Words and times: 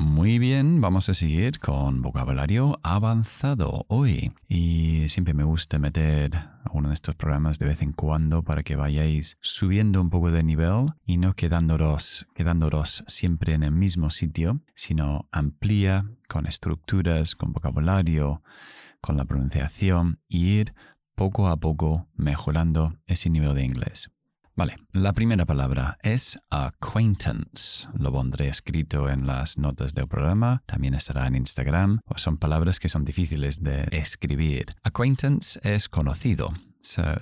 Muy 0.00 0.38
bien, 0.38 0.80
vamos 0.80 1.10
a 1.10 1.14
seguir 1.14 1.58
con 1.58 2.00
vocabulario 2.00 2.80
avanzado 2.82 3.84
hoy. 3.88 4.32
Y 4.48 5.06
siempre 5.08 5.34
me 5.34 5.44
gusta 5.44 5.78
meter 5.78 6.30
uno 6.72 6.88
de 6.88 6.94
estos 6.94 7.16
programas 7.16 7.58
de 7.58 7.66
vez 7.66 7.82
en 7.82 7.92
cuando 7.92 8.42
para 8.42 8.62
que 8.62 8.76
vayáis 8.76 9.36
subiendo 9.42 10.00
un 10.00 10.08
poco 10.08 10.30
de 10.30 10.42
nivel 10.42 10.86
y 11.04 11.18
no 11.18 11.34
quedándonos, 11.34 12.26
quedándonos 12.34 13.04
siempre 13.08 13.52
en 13.52 13.62
el 13.62 13.72
mismo 13.72 14.08
sitio, 14.08 14.62
sino 14.74 15.28
amplía 15.32 16.10
con 16.28 16.46
estructuras, 16.46 17.36
con 17.36 17.52
vocabulario, 17.52 18.42
con 19.02 19.18
la 19.18 19.26
pronunciación 19.26 20.18
y 20.28 20.60
ir 20.60 20.74
poco 21.14 21.46
a 21.48 21.58
poco 21.58 22.08
mejorando 22.14 22.94
ese 23.04 23.28
nivel 23.28 23.54
de 23.54 23.64
inglés. 23.66 24.10
Vale, 24.56 24.76
la 24.92 25.12
primera 25.12 25.46
palabra 25.46 25.96
es 26.02 26.42
acquaintance. 26.50 27.88
Lo 27.94 28.12
pondré 28.12 28.48
escrito 28.48 29.08
en 29.08 29.26
las 29.26 29.58
notas 29.58 29.94
del 29.94 30.08
programa, 30.08 30.62
también 30.66 30.94
estará 30.94 31.26
en 31.26 31.36
Instagram. 31.36 32.00
Son 32.16 32.36
palabras 32.36 32.78
que 32.78 32.88
son 32.88 33.04
difíciles 33.04 33.62
de 33.62 33.88
escribir. 33.92 34.66
Acquaintance 34.82 35.60
es 35.62 35.88
conocido. 35.88 36.52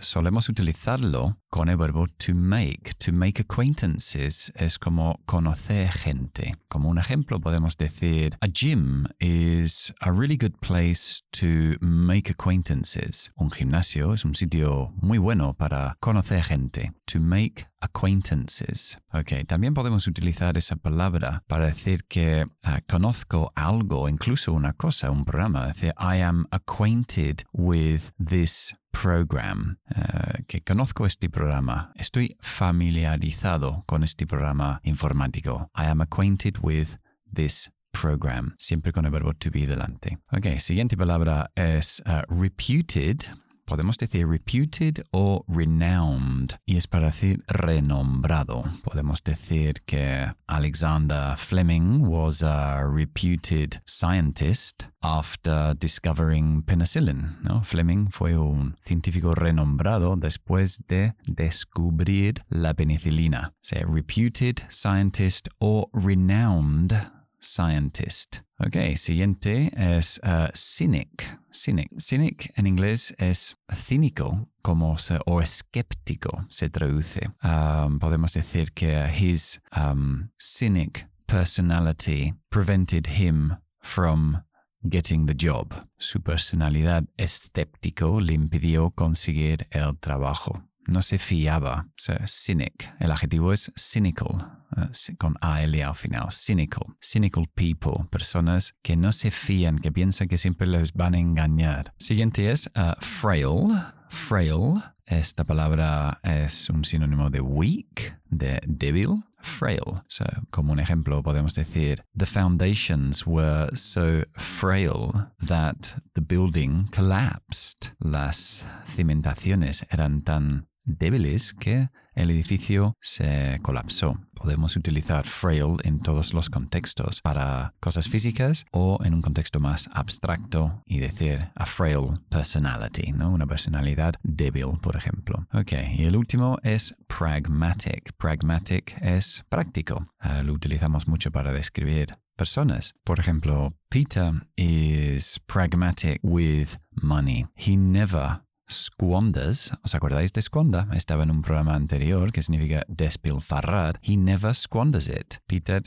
Solemos 0.00 0.48
utilizarlo 0.48 1.38
con 1.50 1.68
el 1.68 1.76
verbo 1.76 2.06
to 2.18 2.34
make. 2.34 2.94
To 2.98 3.12
make 3.12 3.40
acquaintances 3.40 4.52
es 4.54 4.78
como 4.78 5.20
conocer 5.26 5.88
gente. 5.88 6.54
Como 6.68 6.88
un 6.88 6.98
ejemplo 6.98 7.40
podemos 7.40 7.76
decir, 7.76 8.36
a 8.40 8.48
gym 8.48 9.06
is 9.18 9.92
a 10.00 10.10
really 10.10 10.36
good 10.36 10.54
place 10.60 11.22
to 11.30 11.78
make 11.80 12.30
acquaintances. 12.30 13.32
Un 13.36 13.50
gimnasio 13.50 14.12
es 14.12 14.24
un 14.24 14.34
sitio 14.34 14.92
muy 15.00 15.18
bueno 15.18 15.54
para 15.54 15.96
conocer 16.00 16.42
gente. 16.42 16.92
To 17.06 17.20
make 17.20 17.66
acquaintances. 17.80 19.00
Ok, 19.12 19.46
también 19.46 19.72
podemos 19.72 20.06
utilizar 20.06 20.58
esa 20.58 20.76
palabra 20.76 21.42
para 21.46 21.66
decir 21.66 22.04
que 22.04 22.44
ah, 22.62 22.80
conozco 22.86 23.52
algo, 23.54 24.08
incluso 24.08 24.52
una 24.52 24.72
cosa, 24.74 25.10
un 25.10 25.24
programa. 25.24 25.66
Decir, 25.66 25.94
I 25.98 26.20
am 26.20 26.46
acquainted 26.50 27.44
with 27.52 28.10
this 28.18 28.76
program, 28.90 29.78
uh, 29.90 30.42
que 30.46 30.60
conozco 30.62 31.06
este 31.06 31.28
programa, 31.28 31.92
estoy 31.96 32.36
familiarizado 32.40 33.84
con 33.86 34.02
este 34.02 34.26
programa 34.26 34.80
informático. 34.84 35.70
I 35.74 35.86
am 35.86 36.00
acquainted 36.00 36.58
with 36.62 36.96
this 37.32 37.70
program, 37.92 38.54
siempre 38.58 38.92
con 38.92 39.04
el 39.04 39.10
verbo 39.10 39.32
to 39.34 39.50
be 39.50 39.66
delante. 39.66 40.18
Ok, 40.32 40.58
siguiente 40.58 40.96
palabra 40.96 41.50
es 41.54 42.02
uh, 42.06 42.22
reputed 42.28 43.24
podemos 43.68 43.98
decir 43.98 44.26
reputed 44.26 45.04
o 45.12 45.44
renowned 45.46 46.57
es 46.78 46.86
para 46.86 47.06
decir 47.06 47.42
renombrado. 47.48 48.62
Podemos 48.84 49.22
decir 49.24 49.82
que 49.84 50.32
Alexander 50.46 51.36
Fleming 51.36 52.06
was 52.06 52.42
a 52.44 52.84
reputed 52.86 53.80
scientist 53.84 54.84
after 55.02 55.74
discovering 55.74 56.62
penicillin. 56.62 57.36
Fleming 57.64 58.08
fue 58.10 58.38
un 58.38 58.76
científico 58.78 59.34
renombrado 59.34 60.14
después 60.16 60.78
de 60.86 61.14
descubrir 61.26 62.34
la 62.48 62.74
penicilina. 62.74 63.52
Sea 63.60 63.84
reputed 63.84 64.60
scientist 64.70 65.48
o 65.58 65.90
renowned 65.92 66.92
scientist. 67.40 68.42
Ok, 68.60 68.96
siguiente 68.96 69.70
es 69.76 70.20
uh, 70.24 70.48
cynic. 70.52 71.38
Cynic. 71.52 71.90
Cynic 71.96 72.52
en 72.56 72.66
inglés 72.66 73.14
es 73.18 73.56
cínico 73.72 74.48
como 74.62 74.98
se, 74.98 75.20
o 75.26 75.40
escéptico 75.40 76.44
se 76.48 76.68
traduce. 76.68 77.20
Um, 77.44 78.00
podemos 78.00 78.32
decir 78.32 78.72
que 78.72 79.06
his 79.14 79.60
um, 79.76 80.30
cynic 80.36 81.06
personality 81.26 82.34
prevented 82.50 83.06
him 83.06 83.56
from 83.80 84.42
getting 84.82 85.26
the 85.26 85.36
job. 85.38 85.72
Su 85.96 86.20
personalidad 86.20 87.04
escéptico 87.16 88.20
le 88.20 88.34
impidió 88.34 88.90
conseguir 88.90 89.68
el 89.70 89.96
trabajo 89.98 90.67
no 90.88 91.02
se 91.02 91.18
fiaba. 91.18 91.88
So, 91.96 92.14
cynic. 92.26 92.92
El 92.98 93.10
adjetivo 93.10 93.52
es 93.52 93.70
cynical, 93.76 94.60
uh, 94.76 95.16
con 95.18 95.36
AL 95.40 95.74
al 95.82 95.94
final. 95.94 96.28
Cynical. 96.30 96.96
Cynical 97.00 97.46
people. 97.54 98.06
Personas 98.10 98.74
que 98.82 98.96
no 98.96 99.12
se 99.12 99.30
fían, 99.30 99.78
que 99.78 99.92
piensan 99.92 100.28
que 100.28 100.38
siempre 100.38 100.66
les 100.66 100.92
van 100.94 101.14
a 101.14 101.18
engañar. 101.18 101.94
Siguiente 101.98 102.50
es 102.50 102.70
uh, 102.74 102.94
frail. 103.00 103.68
Frail. 104.08 104.82
Esta 105.04 105.44
palabra 105.44 106.20
es 106.22 106.68
un 106.68 106.84
sinónimo 106.84 107.30
de 107.30 107.40
weak, 107.40 108.20
de 108.26 108.60
débil. 108.66 109.16
Frail. 109.40 110.02
So, 110.08 110.24
como 110.50 110.72
un 110.72 110.80
ejemplo, 110.80 111.22
podemos 111.22 111.54
decir: 111.54 112.04
The 112.14 112.26
foundations 112.26 113.26
were 113.26 113.70
so 113.74 114.24
frail 114.34 115.32
that 115.46 116.02
the 116.14 116.20
building 116.20 116.88
collapsed. 116.94 117.94
Las 118.00 118.66
cimentaciones 118.84 119.86
eran 119.90 120.22
tan 120.22 120.68
débiles 120.88 121.54
que 121.54 121.88
el 122.14 122.30
edificio 122.30 122.96
se 123.00 123.60
colapsó. 123.62 124.18
Podemos 124.34 124.76
utilizar 124.76 125.24
frail 125.24 125.76
en 125.84 126.00
todos 126.00 126.34
los 126.34 126.50
contextos, 126.50 127.20
para 127.22 127.74
cosas 127.80 128.08
físicas 128.08 128.64
o 128.72 128.98
en 129.04 129.14
un 129.14 129.22
contexto 129.22 129.60
más 129.60 129.88
abstracto 129.92 130.82
y 130.86 130.98
decir 130.98 131.50
a 131.54 131.66
frail 131.66 132.20
personality, 132.28 133.12
¿no? 133.12 133.30
Una 133.30 133.46
personalidad 133.46 134.14
débil, 134.22 134.78
por 134.82 134.96
ejemplo. 134.96 135.46
Ok, 135.52 135.72
y 135.96 136.04
el 136.04 136.16
último 136.16 136.58
es 136.62 136.96
pragmatic. 137.06 138.12
Pragmatic 138.16 138.96
es 139.00 139.44
práctico. 139.48 140.12
Ah, 140.18 140.42
lo 140.42 140.52
utilizamos 140.52 141.06
mucho 141.06 141.30
para 141.30 141.52
describir 141.52 142.18
personas. 142.36 142.94
Por 143.04 143.20
ejemplo, 143.20 143.74
Peter 143.90 144.32
is 144.56 145.40
pragmatic 145.46 146.20
with 146.22 146.78
money. 147.02 147.46
He 147.56 147.76
never 147.76 148.40
squanders, 148.70 149.72
¿os 149.82 149.94
acordáis 149.94 150.32
de 150.32 150.42
squander? 150.42 150.86
Estaba 150.92 151.22
en 151.22 151.30
un 151.30 151.42
programa 151.42 151.74
anterior 151.74 152.30
que 152.32 152.42
significa 152.42 152.84
despilfarrar. 152.88 153.98
He 154.02 154.16
never 154.16 154.54
squanders 154.54 155.08
it. 155.08 155.36
Peter 155.46 155.82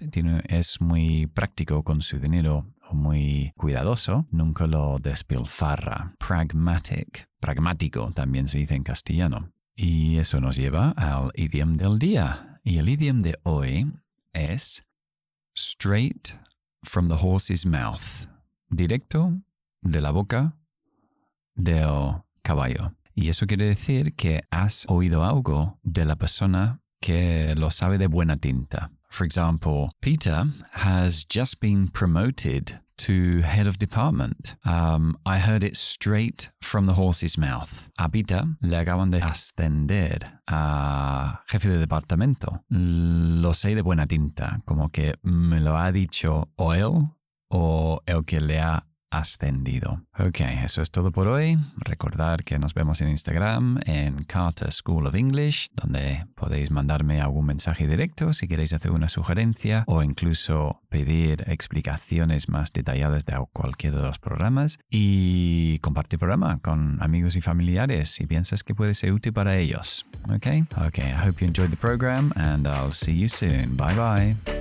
es 0.47 0.81
muy 0.81 1.27
práctico 1.27 1.83
con 1.83 2.01
su 2.01 2.19
dinero, 2.19 2.65
muy 2.91 3.53
cuidadoso, 3.55 4.27
nunca 4.31 4.67
lo 4.67 4.97
despilfarra. 4.99 6.15
Pragmatic. 6.19 7.27
Pragmático 7.39 8.11
también 8.13 8.47
se 8.47 8.59
dice 8.59 8.75
en 8.75 8.83
castellano. 8.83 9.51
Y 9.75 10.17
eso 10.17 10.39
nos 10.39 10.57
lleva 10.57 10.91
al 10.91 11.31
idioma 11.35 11.77
del 11.77 11.97
día. 11.97 12.59
Y 12.63 12.77
el 12.77 12.89
idioma 12.89 13.21
de 13.21 13.39
hoy 13.43 13.91
es 14.33 14.85
straight 15.55 16.29
from 16.83 17.07
the 17.07 17.15
horse's 17.19 17.65
mouth. 17.65 18.27
Directo 18.69 19.41
de 19.81 20.01
la 20.01 20.11
boca 20.11 20.55
del 21.55 22.21
caballo. 22.51 22.93
Y 23.15 23.29
eso 23.29 23.45
quiere 23.45 23.65
decir 23.65 24.15
que 24.15 24.41
has 24.51 24.85
oído 24.87 25.23
algo 25.23 25.79
de 25.83 26.05
la 26.05 26.15
persona 26.15 26.81
que 27.01 27.53
lo 27.55 27.69
sabe 27.71 27.97
de 27.97 28.07
buena 28.07 28.37
tinta. 28.37 28.89
For 29.09 29.25
example, 29.25 29.89
Peter 30.01 30.45
has 30.73 31.25
just 31.25 31.59
been 31.59 31.87
promoted 31.87 32.79
to 32.97 33.41
head 33.41 33.67
of 33.67 33.77
department. 33.77 34.55
Um, 34.63 35.17
I 35.25 35.39
heard 35.39 35.63
it 35.63 35.75
straight 35.75 36.49
from 36.61 36.85
the 36.85 36.93
horse's 36.93 37.37
mouth. 37.37 37.89
A 37.97 38.07
Peter 38.09 38.43
le 38.61 38.77
acaban 38.77 39.11
de 39.11 39.19
ascender 39.19 40.39
a 40.47 41.41
jefe 41.49 41.67
de 41.67 41.77
departamento. 41.77 42.63
Lo 42.69 43.51
sé 43.53 43.75
de 43.75 43.81
buena 43.81 44.07
tinta, 44.07 44.61
como 44.65 44.89
que 44.89 45.15
me 45.23 45.59
lo 45.59 45.75
ha 45.75 45.91
dicho 45.91 46.49
él 46.57 47.09
o 47.49 48.01
el 48.05 48.23
que 48.23 48.39
le 48.39 48.59
ha 48.59 48.90
ascendido. 49.11 50.01
Ok, 50.17 50.39
eso 50.63 50.81
es 50.81 50.89
todo 50.89 51.11
por 51.11 51.27
hoy. 51.27 51.57
Recordar 51.77 52.43
que 52.43 52.57
nos 52.57 52.73
vemos 52.73 53.01
en 53.01 53.09
Instagram, 53.09 53.79
en 53.85 54.23
Carter 54.23 54.71
School 54.71 55.05
of 55.05 55.15
English, 55.15 55.67
donde 55.73 56.25
podéis 56.35 56.71
mandarme 56.71 57.21
algún 57.21 57.45
mensaje 57.45 57.87
directo 57.87 58.33
si 58.33 58.47
queréis 58.47 58.73
hacer 58.73 58.91
una 58.91 59.09
sugerencia 59.09 59.83
o 59.87 60.01
incluso 60.01 60.81
pedir 60.89 61.43
explicaciones 61.47 62.49
más 62.49 62.71
detalladas 62.71 63.25
de 63.25 63.37
cualquiera 63.53 63.97
de 63.97 64.03
los 64.03 64.19
programas 64.19 64.79
y 64.89 65.79
compartir 65.79 66.15
el 66.15 66.19
programa 66.19 66.59
con 66.59 67.01
amigos 67.01 67.35
y 67.35 67.41
familiares 67.41 68.09
si 68.09 68.25
piensas 68.25 68.63
que 68.63 68.75
puede 68.75 68.93
ser 68.93 69.11
útil 69.11 69.33
para 69.33 69.57
ellos. 69.57 70.05
Ok, 70.29 70.47
ok, 70.87 70.99
I 70.99 71.27
hope 71.27 71.41
you 71.41 71.47
enjoyed 71.47 71.69
the 71.69 71.77
program 71.77 72.31
and 72.35 72.67
I'll 72.67 72.91
see 72.91 73.17
you 73.17 73.27
soon. 73.27 73.75
Bye 73.75 73.95
bye. 73.95 74.60